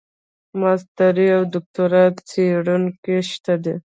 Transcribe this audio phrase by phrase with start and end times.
[0.59, 3.75] ماسټري او دوکتورا څېړونکي شته دي.